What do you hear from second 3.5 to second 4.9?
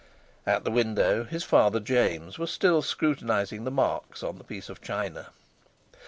the marks on the piece of